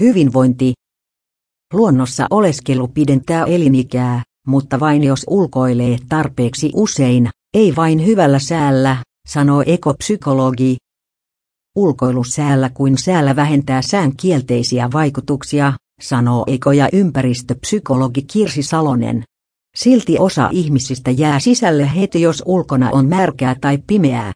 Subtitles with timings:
[0.00, 0.72] Hyvinvointi.
[1.72, 8.96] Luonnossa oleskelu pidentää elinikää, mutta vain jos ulkoilee tarpeeksi usein, ei vain hyvällä säällä,
[9.28, 10.76] sanoo ekopsykologi.
[11.76, 15.72] Ulkoilu säällä kuin säällä vähentää sään kielteisiä vaikutuksia,
[16.02, 19.24] sanoo eko- ja ympäristöpsykologi Kirsi Salonen.
[19.76, 24.32] Silti osa ihmisistä jää sisälle heti jos ulkona on märkää tai pimeää.